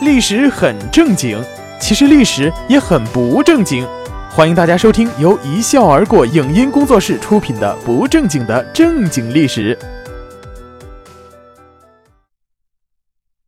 [0.00, 1.38] 历史很正经，
[1.78, 3.86] 其实历史也很不正经。
[4.30, 9.76] 欢迎大家收听由一笑而过影音工作室出品的《不正经的正经历史》。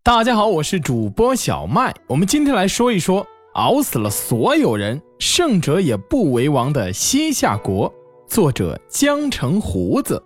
[0.03, 1.95] 大家好，我是主播小麦。
[2.07, 7.91] 我们今天来说一说熬死了所有人，胜者也不为王的西夏国。
[8.29, 10.23] 作者江城胡子。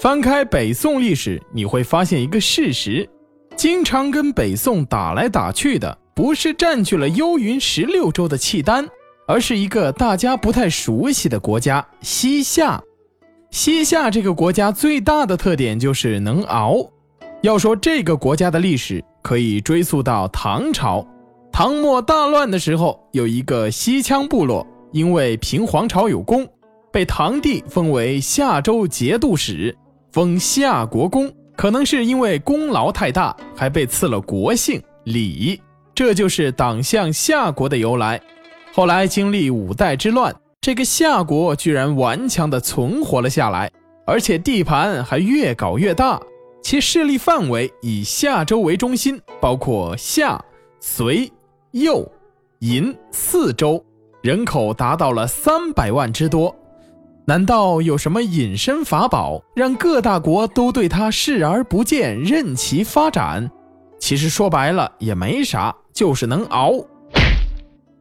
[0.00, 3.08] 翻开北宋历史，你会发现一个事实：
[3.64, 8.86] 经常跟北宋打来打去的，不是占据了幽云十六州的契丹，
[9.26, 12.78] 而是一个大家不太熟悉的国家——西夏。
[13.50, 16.76] 西夏这个国家最大的特点就是能熬。
[17.40, 21.02] 要说这个国家的历史，可以追溯到唐朝。
[21.50, 26.46] 唐末大乱的时候，有一个西羌部落，因为平黄巢有功，
[26.92, 29.74] 被唐帝封为夏州节度使。
[30.12, 35.60] 封夏国公，可能是因为功劳太大，还被赐了国姓李，
[35.94, 38.20] 这就是党项夏国的由来。
[38.72, 43.70] 后来经历五代之乱，这个夏国居然顽强地存活了下来，
[44.04, 46.20] 而且地盘还越搞越大，
[46.62, 50.42] 其势力范围以夏州为中心，包括夏、
[50.80, 51.30] 隋、
[51.70, 52.04] 右、
[52.60, 53.82] 银四州，
[54.22, 56.54] 人口达到了三百万之多。
[57.26, 63.50] 难道有什么隐身法宝，让各大国都对他视而不见，任其发展？
[63.98, 66.74] 其实说白了也没啥，就是能熬。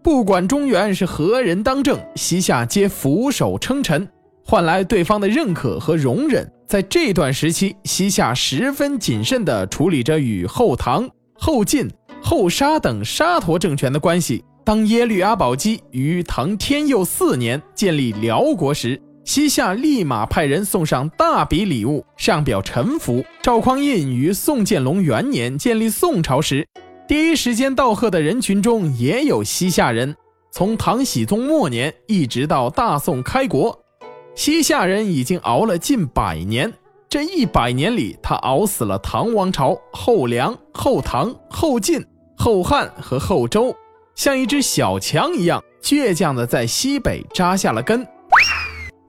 [0.03, 4.05] 不管中原是何人当政，西夏皆俯首称臣，
[4.45, 6.45] 换来对方的认可和容忍。
[6.67, 11.89] 在这段时期，西夏十分谨慎地处理着与后唐、后晋、
[12.21, 14.43] 后沙等沙陀政权的关系。
[14.65, 23.23] 当耶律阿保机于唐天佑四年建立辽国时，西夏立马派人送上大笔礼物，上表臣服。
[23.41, 26.67] 赵匡胤于宋建隆元年建立宋朝时，
[27.07, 30.13] 第一时间道贺的人群中也有西夏人。
[30.51, 33.79] 从唐僖宗末年一直到大宋开国，
[34.35, 36.71] 西夏人已经熬了近百年。
[37.07, 42.03] 这一百年里，他熬死了唐王朝、后梁、后唐、后晋、
[42.35, 43.73] 后汉和后周，
[44.15, 48.05] 像一只小强一样倔强地在西北扎下了根。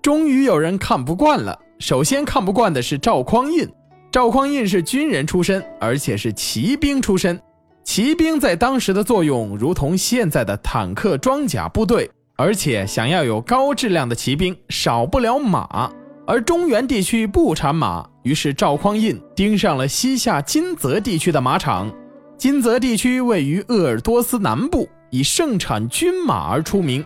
[0.05, 1.59] 终于有人看不惯了。
[1.79, 3.67] 首先看不惯的是赵匡胤。
[4.13, 7.41] 赵匡胤是军人出身，而且是骑兵出身。
[7.85, 12.11] 骑兵在当时的作用，如同现在的坦克装甲部队。
[12.37, 15.91] 而且想要有高质量的骑兵，少不了马。
[16.27, 21.91] 而中原地区不产马，于是赵匡胤盯上了西夏金泽地区的马场。
[22.37, 27.03] 金泽地区位于鄂尔多斯南部，以盛产军马而出名。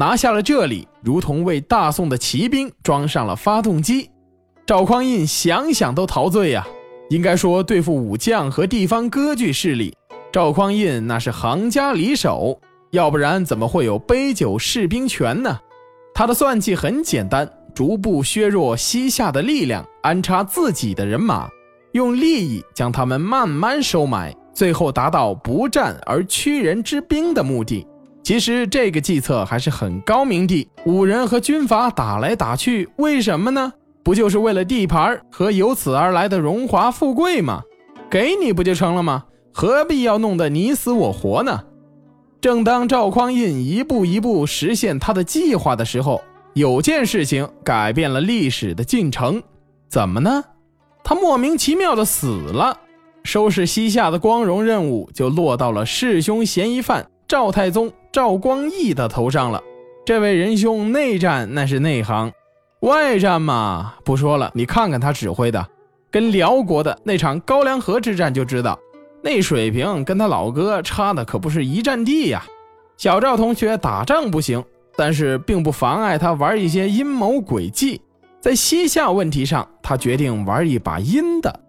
[0.00, 4.08] 拿下了这里，如同为大宋的骑兵装上了发动机。
[4.64, 6.64] 赵匡胤想想都陶醉呀！
[7.10, 9.92] 应该说，对付武将和地方割据势力，
[10.30, 12.60] 赵匡胤那是行家里手，
[12.92, 15.58] 要不然怎么会有杯酒释兵权呢？
[16.14, 21.48] 他的算计很简单，逐步削弱西夏的力量，安插自己的人马，
[21.90, 27.84] 用利益将他们慢慢收买，最后达到不战而屈人之兵的目的。
[28.22, 30.68] 其实这个计策还是很高明的。
[30.84, 33.72] 五人和军阀打来打去，为什么呢？
[34.02, 37.62] 不就是为了地盘和由此而来的荣华富贵吗？
[38.10, 39.24] 给你不就成了吗？
[39.52, 41.62] 何必要弄得你死我活呢？
[42.40, 46.22] 正当赵匡胤一步一步实现他的计划的时候，
[46.54, 49.42] 有件事情改变了历史的进程。
[49.88, 50.44] 怎么呢？
[51.02, 52.78] 他莫名其妙的死了，
[53.24, 57.92] 收拾西夏的光荣任务就落到了弑兄嫌疑犯赵太宗。
[58.10, 59.62] 赵光义的头上了，
[60.04, 62.32] 这位仁兄内战那是内行，
[62.80, 65.66] 外战嘛不说了，你看看他指挥的，
[66.10, 68.78] 跟辽国的那场高梁河之战就知道，
[69.22, 72.42] 那水平跟他老哥差的可不是一战地呀。
[72.96, 74.64] 小赵同学打仗不行，
[74.96, 78.00] 但是并不妨碍他玩一些阴谋诡计。
[78.40, 81.60] 在西夏问题上，他决定玩一把阴的。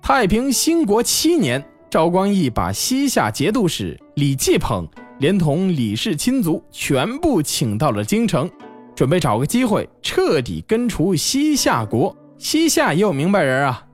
[0.00, 4.86] 太平兴国七年，赵光义把西夏节度使李继捧。
[5.18, 8.48] 连同李氏亲族全部请到了京城，
[8.94, 12.16] 准备找个机会彻底根除西夏国。
[12.38, 13.84] 西夏也有明白人啊，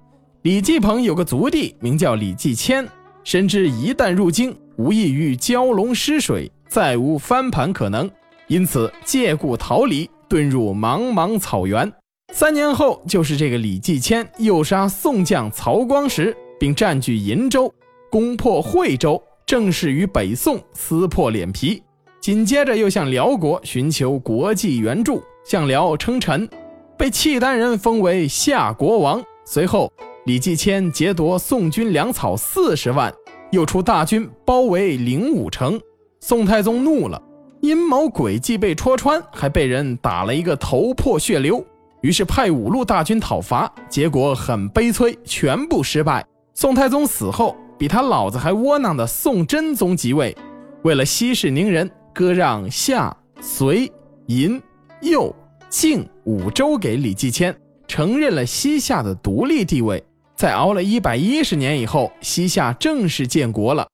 [0.42, 2.86] 李继鹏有个族弟名叫李继迁，
[3.24, 8.10] 深知一旦入京，无异于蛟龙失水，再无翻盘可能，
[8.46, 11.90] 因此借故逃离，遁入茫茫草原。
[12.34, 17.72] 三年后，就是这个李继迁诱杀宋将曹光时，并占据银州，
[18.10, 19.22] 攻破惠州。
[19.46, 21.82] 正式与北宋撕破脸皮，
[22.20, 26.48] 紧接着又向辽国寻求国际援助，向辽称臣，
[26.96, 29.22] 被契丹人封为夏国王。
[29.44, 29.92] 随后，
[30.24, 33.12] 李继迁劫夺宋军粮草四十万，
[33.50, 35.78] 又出大军包围灵武城。
[36.20, 37.20] 宋太宗怒了，
[37.60, 41.62] 阴谋诡计被戳穿，还被人打了一个头破血流。
[42.00, 46.24] 于是派五路大军讨伐，结果很悲催，全部失败。
[46.54, 50.36] 宋太宗死后，比他老子还窝囊的宋真宗即位，
[50.82, 53.90] 为了息事宁人，割让夏、隋、
[54.26, 54.60] 银、
[55.00, 55.34] 右、
[55.68, 57.54] 晋五州给李继迁，
[57.86, 60.02] 承认了西夏的独立地位。
[60.36, 63.86] 在熬了一百一十年以后，西夏正式建国了。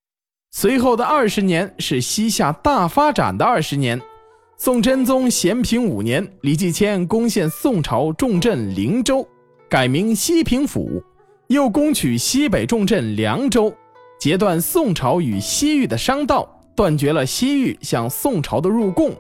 [0.53, 4.00] 随后的二十年是西夏大发展的二十年。
[4.56, 9.27] 宋真宗咸平五年，李继迁攻陷宋朝重镇灵州，
[9.69, 11.03] 改名西平府，
[11.50, 13.75] 又攻取西北重镇凉州，
[14.20, 19.12] 截断宋朝与西域的商道，断绝了西域向宋朝的入贡。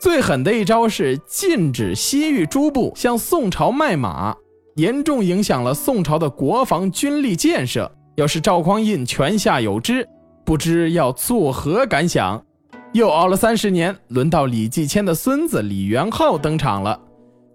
[0.00, 4.32] 最狠的一招是禁止西域诸部向宋朝卖马。
[4.76, 7.90] 严重影响了宋朝的国防军力建设。
[8.14, 10.08] 要是赵匡胤泉下有知，
[10.44, 12.40] 不知要作何感想？
[12.92, 17.00] 又熬了三十年，轮到李继迁的孙子李元昊登场了。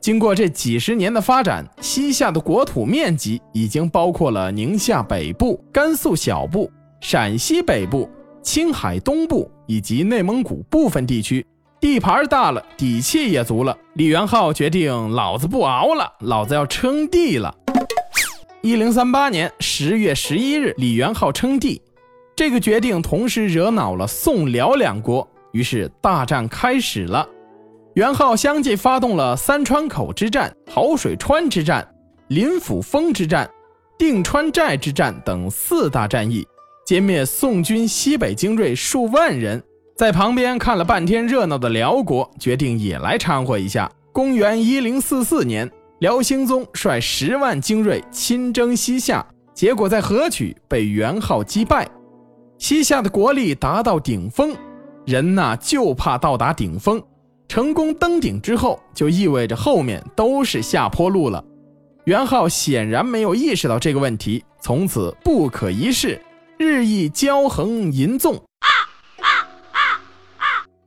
[0.01, 8.09] 经过这几十年的发展，西夏的国土面积已经包括了宁夏北部、甘肃小部、陕西北部、
[8.41, 11.45] 青海东部以及内蒙古部分地区。
[11.79, 13.77] 地盘大了，底气也足了。
[13.93, 17.55] 李元昊决定，老子不熬了，老子要称帝了。
[18.63, 21.79] 一零三八年十月十一日，李元昊称帝。
[22.35, 27.27] 这个决定同时惹恼了宋辽两国，于是大战开始了。
[27.95, 31.85] 元昊相继发动了三川口之战、好水川之战、
[32.29, 33.49] 林府峰之战、
[33.99, 36.47] 定川寨之战等四大战役，
[36.87, 39.61] 歼灭宋军西北精锐数万人。
[39.97, 43.91] 在旁边看了半天热闹的辽国决定也来掺和一下。
[44.13, 51.85] 公元一零四四年，辽兴宗率十万精锐亲征西夏，结果在河曲被元昊击败。
[52.57, 54.55] 西夏的国力达到顶峰，
[55.05, 57.01] 人呐就怕到达顶峰。
[57.51, 61.43] 成功登顶之后，就意味着后面都是下坡路了。
[62.05, 66.17] 元昊显然没有意识到这个问题，从此不可一世，
[66.57, 68.41] 日益骄横淫纵。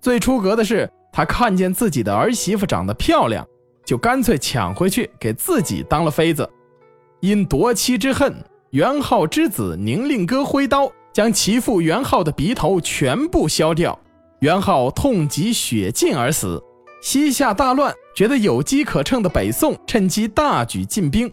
[0.01, 3.47] 最出格的是，他看见自己的儿媳妇长得漂亮，
[3.85, 6.49] 就干脆抢回去给自己当了妃子。
[7.21, 8.35] 因夺妻之恨，
[8.71, 14.01] 元昊之子宁令哥挥刀将其父元昊的鼻头全部削掉，
[14.41, 16.63] 元昊痛极血尽而死。
[17.01, 21.31] 西夏大乱，觉得有机可乘的北宋趁机大举进兵，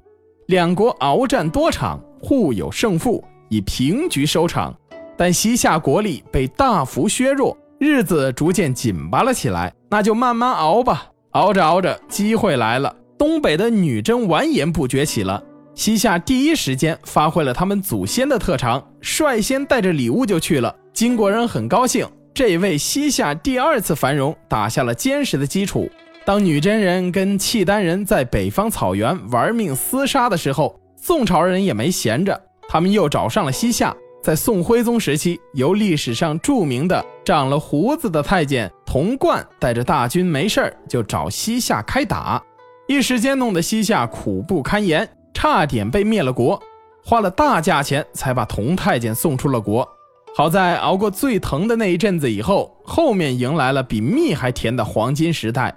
[0.48, 4.76] 两国鏖战多场，互有胜负，以平局收场。
[5.18, 7.58] 但西夏国力被大幅削弱。
[7.80, 11.08] 日子逐渐紧巴了起来，那就慢慢熬吧。
[11.32, 12.96] 熬着熬着，机会来了。
[13.18, 15.44] 东北的女真完颜部崛起了，
[15.74, 20.76] 西夏第一时间发挥了他们祖先的特长，率先带着礼物就去了。
[20.94, 25.90] 金国人很高兴，这为西夏第二次繁荣打下了坚实的基础。
[26.24, 32.40] 当女真人跟契丹人在北方草原玩命厮杀的时候，宋朝人也没闲着，
[32.70, 33.94] 他们又找上了西夏。
[34.24, 42.42] 在宋徽宗时期，由历史上著名的长了胡子的太监童贯带着大军没事儿就找西夏开打，
[42.88, 46.62] 一时间弄得西夏苦不堪言，差点被灭了国，
[47.04, 49.88] 花了大价钱才把童太监送出了国。
[50.34, 55.76] 好在熬过最疼的那一阵子以后，后面迎来了比蜜还甜的黄金时代。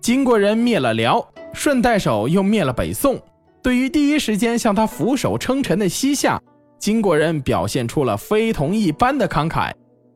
[0.00, 3.16] 金国人灭了辽，顺带手又灭了北宋，
[3.62, 6.40] 对于第一时间向他俯首称臣的西夏。
[6.80, 9.72] 金国人表现出了非同一般的慷慨，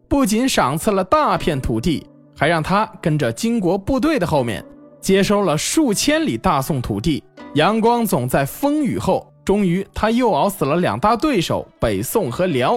[0.09, 2.05] 不仅赏赐了大片土地，
[2.37, 4.65] 还让他跟着金国部队的后面，
[5.01, 7.23] 接收了数千里大宋土地。
[7.55, 12.77] 阳光总在风雨后，终于他又熬死了两大对手北宋和辽。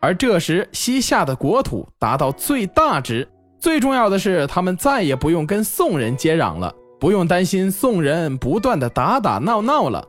[0.00, 3.28] 而这时西夏的国土达到最大值，
[3.60, 10.06] 最重要的是，他们再也不用跟宋人接壤了，不用担心宋人不断的打打闹闹了。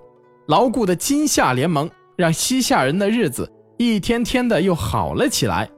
[0.48, 1.90] 牢固的金夏联盟。
[2.18, 5.70] 让西夏人的日子一天天的又好了起来。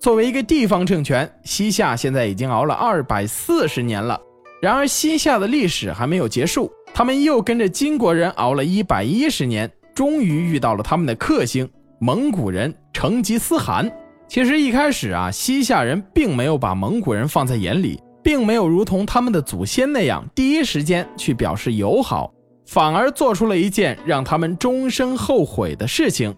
[0.00, 4.20] 作为一个地方政权，西夏现在已经熬了二百四十年了。
[4.60, 11.70] 然而，西夏的历史还没有结束，他们又跟着金国人熬了一百一十年，终于遇到了他们的克星——
[12.04, 13.90] 蒙古人成吉思汗。
[14.28, 22.30] 其实一开始啊，西夏人并没有把蒙古人放在眼里，并没有如同他们的祖先那样第一时间去表示友好。
[22.66, 26.34] 反而做出了一件让他们终生后悔的事情，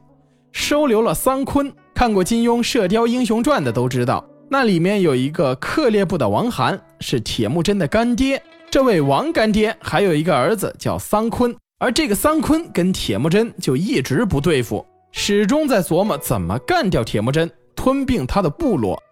[0.53, 1.73] 收留了桑坤。
[1.97, 8.41] 看过金庸《射雕英雄传》的都知道，那里面有一个克烈部的王涵，是铁木真的干爹。
[8.71, 14.87] 这位王干爹还有一个儿子叫桑坤，而这个桑坤跟铁木真就一直不对付，
[15.19, 19.03] 始终在琢磨怎么干掉铁木真，吞并他的部落。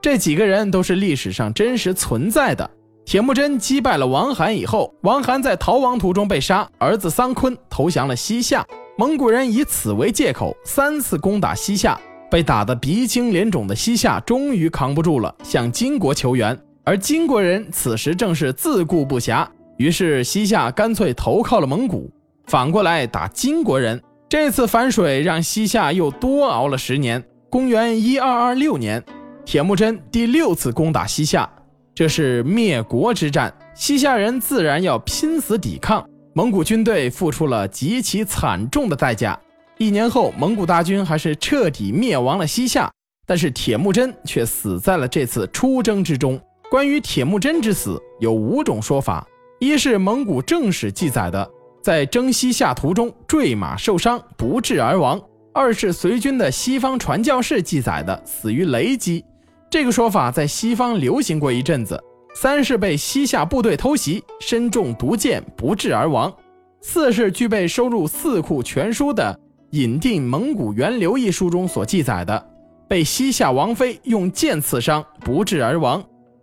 [0.00, 2.70] 这几个人都是历史上真实存在的。
[3.04, 8.64] 铁木真击败了王罕以后，王罕在逃亡途中被杀，儿子桑昆投降了西夏。
[8.96, 16.56] 蒙古人以此为借口，三次攻打西夏，被打得鼻青脸肿的西夏终于扛不住了，向金国求援。
[16.84, 19.44] 而金国人此时正是自顾不暇，
[19.78, 22.08] 于是西夏干脆投靠了蒙古，
[22.50, 24.02] 反过来打金国人。
[24.28, 27.22] 这次反水让西夏又多熬了十年。
[27.48, 29.00] 公元一二二六年，
[29.44, 31.48] 铁木真第六次攻打西夏。
[31.94, 36.04] 这是灭国之战，西夏人自然要拼死抵抗。
[36.34, 39.38] 蒙古军队付出了极其惨重的代价。
[39.78, 42.90] 一年后，蒙古大军还是彻底灭亡了西夏，
[43.24, 46.40] 但是铁木真却死在了这次出征之中。
[46.68, 49.24] 关于铁木真之死，有五种说法：
[49.60, 51.48] 一是蒙古正史记载的，
[51.82, 55.18] 在征西夏途中坠马受伤，不治而亡；
[55.52, 59.24] 二是随军的西方传教士记载的，死于雷击。
[59.70, 62.02] 这个说法在西方流行过一阵子。
[62.32, 66.32] 三是被西夏部队偷袭，身中毒箭不治而亡。
[66.80, 69.36] 四是具备收入《四库全书》的
[69.76, 72.46] 《引定蒙古源流》一书中所记载的，
[72.88, 76.02] 被西夏王妃用剑刺伤，不治而亡。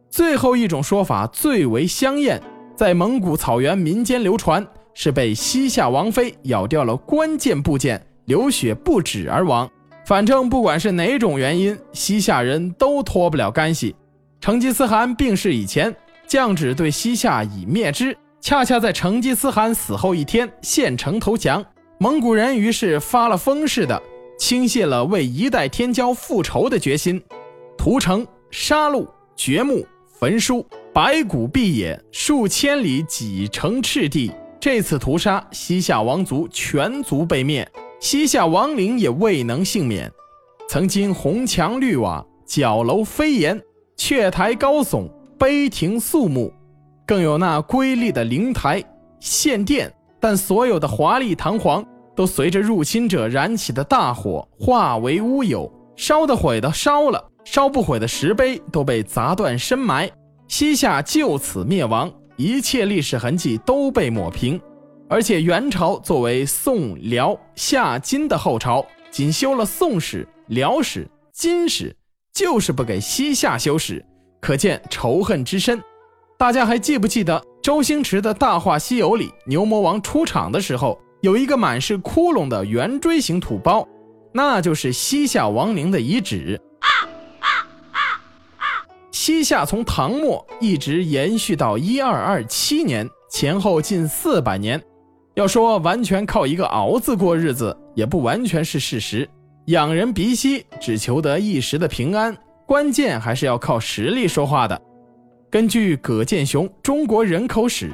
[0.09, 2.41] 最后一种说法最为香艳，
[2.75, 4.65] 在蒙古草原民间流传，
[4.99, 9.69] 是被西夏王妃咬掉了关键部件，流血不止而亡。
[10.07, 13.95] 反正不管是哪种原因，西夏人都脱不了干系。
[14.41, 18.17] 成吉思汗病逝以前，降旨对西夏以灭之。
[18.41, 21.63] 恰恰在成吉思汗死后一天，献城投降。
[21.99, 24.01] 蒙古人于是发了疯似的，
[24.39, 27.21] 倾泻了为一代天骄复仇的决心，
[27.77, 29.85] 屠城、杀戮、掘墓、
[30.19, 34.31] 焚书，白骨蔽野，数千里几城赤地。
[34.69, 37.65] 这次屠杀，西夏王族全族被灭。
[38.01, 40.11] 西夏王陵也未能幸免，
[40.67, 43.57] 曾经红墙绿瓦、角楼飞檐、
[43.97, 45.09] 阙台高耸、
[45.39, 46.51] 碑亭肃穆，
[47.05, 48.83] 更有那瑰丽的灵台、
[49.21, 51.81] 献殿，但所有的华丽堂皇
[52.13, 60.11] 都随着入侵者燃起的大火化为乌有，烧得毁的烧了，烧不毁的石碑都被砸断深埋，
[60.49, 64.59] 西夏就此灭亡，一切历史痕迹都被抹平。
[65.09, 71.95] 而且元朝作为宋、辽、夏、金的后朝，仅修了宋史、辽史、金史，
[72.33, 74.05] 就是不给西夏修史，
[74.41, 75.81] 可见仇恨之深。
[76.37, 83.87] 大家还记不记得周星驰的大话西游里，牛魔王出场的时候，有一个满是窟窿的圆锥形土包，
[84.33, 86.59] 那就是西夏王陵的遗址。
[89.27, 94.81] 西夏从唐末一直延续到一二二七年，前后近四百年。
[95.35, 99.29] 要说完全靠一个“熬”字过日子，也不完全是事实。
[99.65, 102.33] 仰人鼻息，只求得一时的平安，
[102.65, 104.81] 关键还是要靠实力说话的。
[105.49, 107.89] 根据葛剑雄《中国人口史》，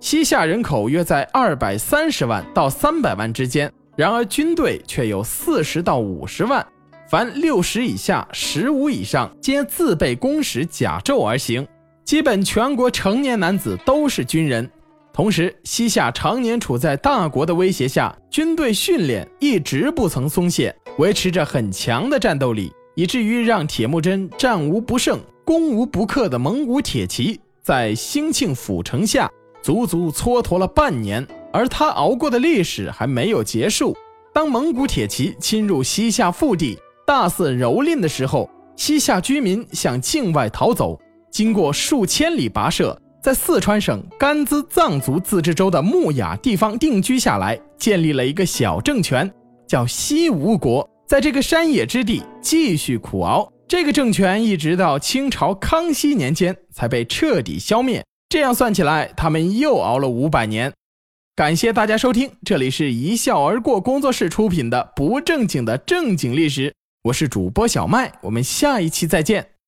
[0.00, 6.66] 西夏人口约在二百三十万到三百万之间，然而军队却有四十到五十万，
[7.10, 11.66] 凡六十以下、十五以上皆自备弓矢甲胄而行，
[12.04, 14.70] 基本全国成年男子都是军人。
[15.12, 29.28] 同时，西夏常年处在大国的威胁下，军队训练一直不曾松懈，维持着很强的战斗力，以至于让铁木真战无不胜、攻无不克的蒙古铁骑在兴庆府城下
[29.60, 31.26] 足足蹉跎了半年。
[31.52, 33.96] 而他熬过的历史还没有结束。
[34.32, 36.78] 当蒙古铁骑侵入西夏腹地，
[37.10, 40.96] 大肆蹂躏的时候，西夏居民向境外逃走，
[41.28, 42.96] 经过数千里跋涉。
[43.20, 49.28] 在四川省甘孜藏族自治州的木雅地方定居下来，建立了一个小政权，
[49.66, 50.88] 叫西吴国。
[51.08, 58.04] 在这个山野之地继续苦熬，这个政权一直到清朝康熙年间才被彻底消灭。
[58.28, 60.72] 这样算起来，他们又熬了五百年。
[61.34, 66.72] 感谢大家收听，这里是一笑而过工作室出品的不正经的正经历史，
[67.04, 69.49] 我是主播小麦，我们下一期再见。